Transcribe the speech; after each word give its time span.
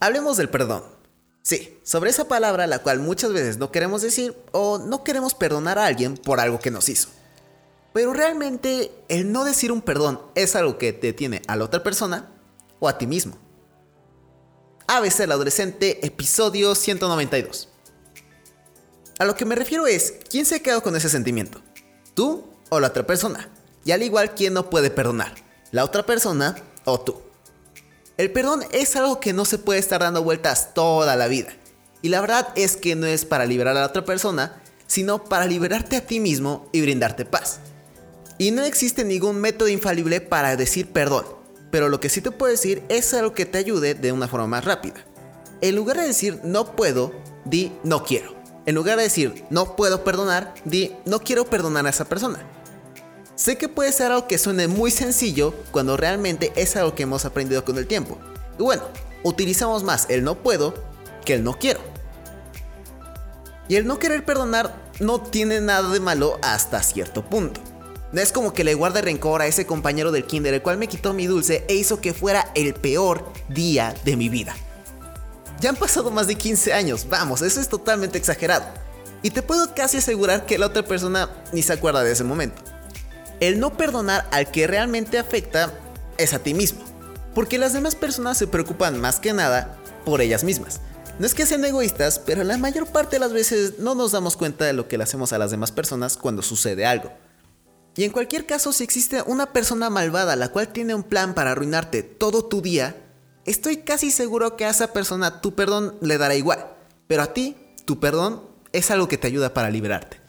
Hablemos 0.00 0.36
del 0.36 0.48
perdón. 0.48 0.84
Sí, 1.42 1.78
sobre 1.82 2.10
esa 2.10 2.28
palabra 2.28 2.66
la 2.66 2.80
cual 2.80 3.00
muchas 3.00 3.32
veces 3.32 3.56
no 3.56 3.72
queremos 3.72 4.02
decir 4.02 4.36
o 4.52 4.78
no 4.78 5.02
queremos 5.02 5.34
perdonar 5.34 5.78
a 5.78 5.86
alguien 5.86 6.16
por 6.16 6.40
algo 6.40 6.58
que 6.58 6.70
nos 6.70 6.88
hizo. 6.88 7.08
Pero 7.92 8.12
realmente 8.12 8.92
el 9.08 9.32
no 9.32 9.44
decir 9.44 9.72
un 9.72 9.82
perdón 9.82 10.20
es 10.34 10.54
algo 10.56 10.78
que 10.78 10.92
te 10.92 11.12
tiene 11.12 11.42
a 11.48 11.56
la 11.56 11.64
otra 11.64 11.82
persona 11.82 12.30
o 12.80 12.88
a 12.88 12.98
ti 12.98 13.06
mismo. 13.06 13.36
ABC 14.86 15.20
el 15.20 15.32
adolescente, 15.32 16.06
episodio 16.06 16.74
192. 16.74 17.68
A 19.18 19.24
lo 19.24 19.34
que 19.34 19.44
me 19.44 19.54
refiero 19.54 19.86
es, 19.86 20.14
¿quién 20.30 20.46
se 20.46 20.56
ha 20.56 20.62
quedado 20.62 20.82
con 20.82 20.94
ese 20.96 21.08
sentimiento? 21.08 21.60
¿Tú 22.14 22.44
o 22.68 22.78
la 22.78 22.88
otra 22.88 23.06
persona? 23.06 23.50
Y 23.84 23.92
al 23.92 24.02
igual, 24.02 24.34
¿quién 24.34 24.54
no 24.54 24.70
puede 24.70 24.90
perdonar? 24.90 25.34
¿La 25.72 25.84
otra 25.84 26.06
persona 26.06 26.56
o 26.84 27.00
tú? 27.00 27.27
El 28.18 28.32
perdón 28.32 28.64
es 28.72 28.96
algo 28.96 29.20
que 29.20 29.32
no 29.32 29.44
se 29.44 29.58
puede 29.58 29.78
estar 29.78 30.00
dando 30.00 30.24
vueltas 30.24 30.74
toda 30.74 31.14
la 31.14 31.28
vida. 31.28 31.50
Y 32.02 32.08
la 32.08 32.20
verdad 32.20 32.48
es 32.56 32.76
que 32.76 32.96
no 32.96 33.06
es 33.06 33.24
para 33.24 33.46
liberar 33.46 33.76
a 33.76 33.80
la 33.80 33.86
otra 33.86 34.04
persona, 34.04 34.60
sino 34.88 35.22
para 35.22 35.46
liberarte 35.46 35.96
a 35.96 36.04
ti 36.04 36.18
mismo 36.18 36.68
y 36.72 36.80
brindarte 36.80 37.24
paz. 37.24 37.60
Y 38.36 38.50
no 38.50 38.64
existe 38.64 39.04
ningún 39.04 39.40
método 39.40 39.68
infalible 39.68 40.20
para 40.20 40.56
decir 40.56 40.90
perdón, 40.90 41.26
pero 41.70 41.88
lo 41.88 42.00
que 42.00 42.08
sí 42.08 42.20
te 42.20 42.32
puedo 42.32 42.50
decir 42.50 42.82
es 42.88 43.14
algo 43.14 43.34
que 43.34 43.46
te 43.46 43.58
ayude 43.58 43.94
de 43.94 44.10
una 44.10 44.26
forma 44.26 44.48
más 44.48 44.64
rápida. 44.64 44.96
En 45.60 45.76
lugar 45.76 45.98
de 45.98 46.08
decir 46.08 46.40
no 46.42 46.74
puedo, 46.74 47.12
di 47.44 47.70
no 47.84 48.02
quiero. 48.02 48.34
En 48.66 48.74
lugar 48.74 48.96
de 48.96 49.04
decir 49.04 49.44
no 49.48 49.76
puedo 49.76 50.02
perdonar, 50.02 50.54
di 50.64 50.92
no 51.04 51.20
quiero 51.20 51.44
perdonar 51.44 51.86
a 51.86 51.90
esa 51.90 52.06
persona. 52.06 52.40
Sé 53.38 53.56
que 53.56 53.68
puede 53.68 53.92
ser 53.92 54.10
algo 54.10 54.26
que 54.26 54.36
suene 54.36 54.66
muy 54.66 54.90
sencillo 54.90 55.54
cuando 55.70 55.96
realmente 55.96 56.52
es 56.56 56.74
algo 56.74 56.96
que 56.96 57.04
hemos 57.04 57.24
aprendido 57.24 57.64
con 57.64 57.78
el 57.78 57.86
tiempo. 57.86 58.18
Y 58.58 58.64
bueno, 58.64 58.82
utilizamos 59.22 59.84
más 59.84 60.06
el 60.10 60.24
no 60.24 60.42
puedo 60.42 60.74
que 61.24 61.34
el 61.34 61.44
no 61.44 61.56
quiero. 61.56 61.78
Y 63.68 63.76
el 63.76 63.86
no 63.86 64.00
querer 64.00 64.24
perdonar 64.24 64.74
no 64.98 65.20
tiene 65.20 65.60
nada 65.60 65.88
de 65.88 66.00
malo 66.00 66.40
hasta 66.42 66.82
cierto 66.82 67.24
punto. 67.24 67.60
No 68.10 68.20
es 68.20 68.32
como 68.32 68.52
que 68.52 68.64
le 68.64 68.74
guarde 68.74 69.02
rencor 69.02 69.40
a 69.40 69.46
ese 69.46 69.66
compañero 69.66 70.10
del 70.10 70.26
kinder 70.26 70.54
el 70.54 70.62
cual 70.62 70.76
me 70.76 70.88
quitó 70.88 71.12
mi 71.12 71.28
dulce 71.28 71.64
e 71.68 71.76
hizo 71.76 72.00
que 72.00 72.14
fuera 72.14 72.50
el 72.56 72.74
peor 72.74 73.32
día 73.48 73.94
de 74.04 74.16
mi 74.16 74.28
vida. 74.28 74.56
Ya 75.60 75.70
han 75.70 75.76
pasado 75.76 76.10
más 76.10 76.26
de 76.26 76.34
15 76.34 76.72
años, 76.72 77.06
vamos, 77.08 77.42
eso 77.42 77.60
es 77.60 77.68
totalmente 77.68 78.18
exagerado. 78.18 78.66
Y 79.22 79.30
te 79.30 79.42
puedo 79.42 79.76
casi 79.76 79.98
asegurar 79.98 80.44
que 80.44 80.58
la 80.58 80.66
otra 80.66 80.84
persona 80.84 81.30
ni 81.52 81.62
se 81.62 81.72
acuerda 81.72 82.02
de 82.02 82.10
ese 82.10 82.24
momento 82.24 82.62
el 83.40 83.60
no 83.60 83.76
perdonar 83.76 84.28
al 84.30 84.50
que 84.50 84.66
realmente 84.66 85.18
afecta 85.18 85.72
es 86.16 86.34
a 86.34 86.40
ti 86.40 86.54
mismo. 86.54 86.80
Porque 87.34 87.58
las 87.58 87.72
demás 87.72 87.94
personas 87.94 88.38
se 88.38 88.46
preocupan 88.46 89.00
más 89.00 89.20
que 89.20 89.32
nada 89.32 89.76
por 90.04 90.20
ellas 90.20 90.44
mismas. 90.44 90.80
No 91.18 91.26
es 91.26 91.34
que 91.34 91.46
sean 91.46 91.64
egoístas, 91.64 92.18
pero 92.18 92.44
la 92.44 92.58
mayor 92.58 92.86
parte 92.86 93.16
de 93.16 93.20
las 93.20 93.32
veces 93.32 93.78
no 93.78 93.94
nos 93.94 94.12
damos 94.12 94.36
cuenta 94.36 94.64
de 94.64 94.72
lo 94.72 94.88
que 94.88 94.98
le 94.98 95.04
hacemos 95.04 95.32
a 95.32 95.38
las 95.38 95.50
demás 95.50 95.72
personas 95.72 96.16
cuando 96.16 96.42
sucede 96.42 96.86
algo. 96.86 97.12
Y 97.96 98.04
en 98.04 98.12
cualquier 98.12 98.46
caso, 98.46 98.72
si 98.72 98.84
existe 98.84 99.22
una 99.26 99.52
persona 99.52 99.90
malvada 99.90 100.36
la 100.36 100.50
cual 100.50 100.68
tiene 100.68 100.94
un 100.94 101.02
plan 101.02 101.34
para 101.34 101.50
arruinarte 101.50 102.04
todo 102.04 102.44
tu 102.44 102.62
día, 102.62 102.94
estoy 103.44 103.78
casi 103.78 104.12
seguro 104.12 104.56
que 104.56 104.64
a 104.64 104.70
esa 104.70 104.92
persona 104.92 105.40
tu 105.40 105.56
perdón 105.56 105.96
le 106.00 106.18
dará 106.18 106.36
igual. 106.36 106.68
Pero 107.08 107.22
a 107.22 107.32
ti, 107.32 107.56
tu 107.84 107.98
perdón 107.98 108.42
es 108.72 108.92
algo 108.92 109.08
que 109.08 109.18
te 109.18 109.26
ayuda 109.26 109.52
para 109.52 109.70
liberarte. 109.70 110.20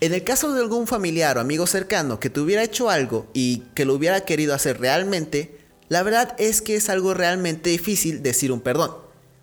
En 0.00 0.14
el 0.14 0.24
caso 0.24 0.54
de 0.54 0.62
algún 0.62 0.86
familiar 0.86 1.36
o 1.36 1.40
amigo 1.42 1.66
cercano 1.66 2.18
que 2.20 2.30
te 2.30 2.40
hubiera 2.40 2.62
hecho 2.62 2.88
algo 2.88 3.26
y 3.34 3.64
que 3.74 3.84
lo 3.84 3.92
hubiera 3.92 4.22
querido 4.22 4.54
hacer 4.54 4.80
realmente, 4.80 5.58
la 5.90 6.02
verdad 6.02 6.34
es 6.38 6.62
que 6.62 6.76
es 6.76 6.88
algo 6.88 7.12
realmente 7.12 7.68
difícil 7.68 8.22
decir 8.22 8.50
un 8.50 8.62
perdón. 8.62 8.96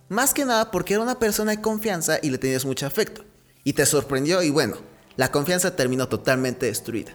Más 0.10 0.34
que 0.34 0.46
nada 0.46 0.72
porque 0.72 0.96
era 0.96 1.04
una 1.04 1.20
persona 1.20 1.52
de 1.52 1.62
confianza 1.62 2.18
y 2.24 2.32
le 2.32 2.40
tenías 2.40 2.66
mucho 2.66 2.88
afecto. 2.88 3.24
Y 3.64 3.74
te 3.74 3.86
sorprendió 3.86 4.42
y 4.42 4.50
bueno, 4.50 4.78
la 5.16 5.32
confianza 5.32 5.76
terminó 5.76 6.08
totalmente 6.08 6.66
destruida. 6.66 7.12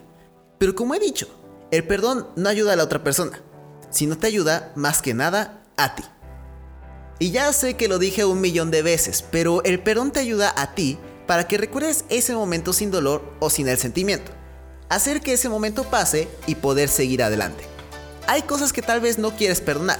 Pero 0.57 0.73
como 0.73 0.95
he 0.95 0.99
dicho, 0.99 1.27
el 1.71 1.85
perdón 1.85 2.27
no 2.37 2.47
ayuda 2.47 2.73
a 2.73 2.75
la 2.77 2.83
otra 2.83 3.03
persona, 3.03 3.41
sino 3.89 4.17
te 4.17 4.27
ayuda 4.27 4.71
más 4.75 5.01
que 5.01 5.13
nada 5.13 5.65
a 5.75 5.95
ti. 5.95 6.03
Y 7.19 7.31
ya 7.31 7.51
sé 7.51 7.75
que 7.75 7.89
lo 7.89 7.99
dije 7.99 8.23
un 8.23 8.39
millón 8.39 8.71
de 8.71 8.83
veces, 8.83 9.25
pero 9.31 9.63
el 9.65 9.81
perdón 9.81 10.11
te 10.11 10.21
ayuda 10.21 10.53
a 10.55 10.75
ti 10.75 10.97
para 11.27 11.47
que 11.47 11.57
recuerdes 11.57 12.05
ese 12.09 12.33
momento 12.33 12.73
sin 12.73 12.91
dolor 12.91 13.23
o 13.39 13.49
sin 13.49 13.67
el 13.67 13.77
sentimiento. 13.77 14.31
Hacer 14.89 15.21
que 15.21 15.33
ese 15.33 15.49
momento 15.49 15.83
pase 15.83 16.27
y 16.47 16.55
poder 16.55 16.89
seguir 16.89 17.23
adelante. 17.23 17.63
Hay 18.27 18.43
cosas 18.43 18.73
que 18.73 18.81
tal 18.81 19.01
vez 19.01 19.17
no 19.17 19.35
quieres 19.35 19.61
perdonar, 19.61 19.99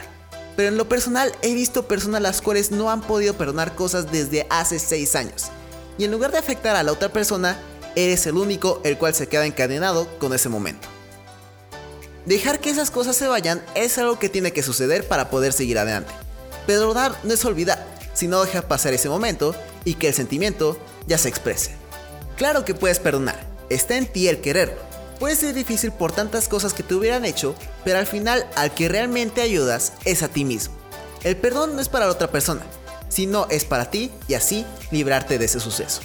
pero 0.55 0.69
en 0.69 0.77
lo 0.77 0.87
personal 0.87 1.33
he 1.41 1.53
visto 1.53 1.87
personas 1.87 2.21
las 2.21 2.41
cuales 2.41 2.71
no 2.71 2.91
han 2.91 3.01
podido 3.01 3.33
perdonar 3.35 3.75
cosas 3.75 4.11
desde 4.11 4.45
hace 4.49 4.79
6 4.79 5.15
años. 5.15 5.45
Y 5.97 6.05
en 6.05 6.11
lugar 6.11 6.31
de 6.31 6.37
afectar 6.37 6.75
a 6.75 6.83
la 6.83 6.91
otra 6.91 7.09
persona, 7.09 7.57
eres 7.95 8.25
el 8.27 8.35
único 8.35 8.81
el 8.83 8.97
cual 8.97 9.13
se 9.13 9.27
queda 9.27 9.45
encadenado 9.45 10.07
con 10.19 10.33
ese 10.33 10.49
momento. 10.49 10.87
Dejar 12.25 12.59
que 12.59 12.69
esas 12.69 12.89
cosas 12.89 13.15
se 13.15 13.27
vayan 13.27 13.61
es 13.75 13.97
algo 13.97 14.17
que 14.17 14.29
tiene 14.29 14.53
que 14.53 14.63
suceder 14.63 15.07
para 15.07 15.29
poder 15.29 15.53
seguir 15.53 15.77
adelante. 15.77 16.13
Perdonar 16.65 17.13
no 17.23 17.33
es 17.33 17.43
olvidar, 17.43 17.85
sino 18.13 18.41
dejar 18.41 18.67
pasar 18.67 18.93
ese 18.93 19.09
momento 19.09 19.53
y 19.85 19.95
que 19.95 20.07
el 20.07 20.13
sentimiento 20.13 20.77
ya 21.07 21.17
se 21.17 21.29
exprese. 21.29 21.71
Claro 22.37 22.65
que 22.65 22.73
puedes 22.73 22.99
perdonar, 22.99 23.39
está 23.69 23.97
en 23.97 24.07
ti 24.07 24.27
el 24.27 24.41
quererlo. 24.41 24.81
Puede 25.19 25.35
ser 25.35 25.53
difícil 25.53 25.91
por 25.91 26.11
tantas 26.11 26.47
cosas 26.47 26.73
que 26.73 26.83
te 26.83 26.95
hubieran 26.95 27.25
hecho, 27.25 27.55
pero 27.83 27.99
al 27.99 28.07
final 28.07 28.45
al 28.55 28.73
que 28.73 28.89
realmente 28.89 29.41
ayudas 29.41 29.93
es 30.05 30.23
a 30.23 30.27
ti 30.27 30.43
mismo. 30.43 30.75
El 31.23 31.37
perdón 31.37 31.75
no 31.75 31.81
es 31.81 31.89
para 31.89 32.05
la 32.05 32.11
otra 32.11 32.31
persona, 32.31 32.61
sino 33.07 33.47
es 33.49 33.63
para 33.63 33.89
ti 33.89 34.11
y 34.27 34.33
así 34.33 34.65
librarte 34.91 35.37
de 35.37 35.45
ese 35.45 35.59
suceso. 35.59 36.01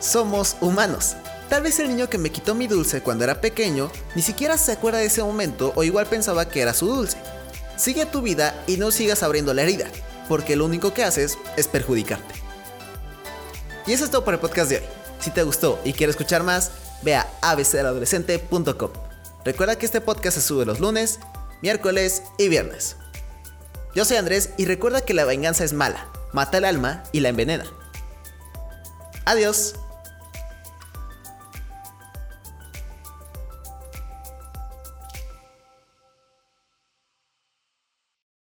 Somos 0.00 0.56
humanos. 0.60 1.16
Tal 1.48 1.62
vez 1.62 1.78
el 1.78 1.88
niño 1.88 2.10
que 2.10 2.18
me 2.18 2.30
quitó 2.30 2.54
mi 2.54 2.66
dulce 2.66 3.00
cuando 3.00 3.24
era 3.24 3.40
pequeño 3.40 3.90
ni 4.16 4.22
siquiera 4.22 4.58
se 4.58 4.72
acuerda 4.72 4.98
de 4.98 5.06
ese 5.06 5.22
momento 5.22 5.72
o 5.76 5.84
igual 5.84 6.06
pensaba 6.06 6.48
que 6.48 6.60
era 6.60 6.74
su 6.74 6.88
dulce. 6.88 7.16
Sigue 7.76 8.06
tu 8.06 8.20
vida 8.20 8.62
y 8.66 8.76
no 8.76 8.90
sigas 8.90 9.22
abriendo 9.22 9.54
la 9.54 9.62
herida, 9.62 9.86
porque 10.28 10.56
lo 10.56 10.64
único 10.64 10.92
que 10.92 11.04
haces 11.04 11.38
es 11.56 11.68
perjudicarte. 11.68 12.45
Y 13.86 13.92
eso 13.92 14.04
es 14.04 14.10
todo 14.10 14.24
por 14.24 14.34
el 14.34 14.40
podcast 14.40 14.70
de 14.70 14.78
hoy. 14.78 14.82
Si 15.20 15.30
te 15.30 15.42
gustó 15.42 15.80
y 15.84 15.92
quieres 15.92 16.16
escuchar 16.16 16.42
más, 16.42 16.72
ve 17.02 17.14
a 17.14 17.26
abcadolescente.com. 17.42 18.90
Recuerda 19.44 19.76
que 19.76 19.86
este 19.86 20.00
podcast 20.00 20.36
se 20.36 20.42
sube 20.42 20.66
los 20.66 20.80
lunes, 20.80 21.20
miércoles 21.62 22.22
y 22.38 22.48
viernes. 22.48 22.96
Yo 23.94 24.04
soy 24.04 24.16
Andrés 24.16 24.50
y 24.56 24.66
recuerda 24.66 25.00
que 25.00 25.14
la 25.14 25.24
venganza 25.24 25.64
es 25.64 25.72
mala, 25.72 26.08
mata 26.32 26.58
el 26.58 26.64
alma 26.64 27.04
y 27.12 27.20
la 27.20 27.30
envenena. 27.30 27.64
Adiós. 29.24 29.76